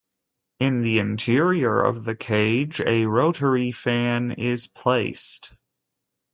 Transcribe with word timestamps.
In 0.59 0.81
the 0.81 0.97
interior 0.97 1.79
of 1.79 2.05
the 2.05 2.15
cage 2.15 2.81
a 2.83 3.05
rotary 3.05 3.71
fan 3.71 4.31
is 4.31 4.65
placed. 4.67 5.51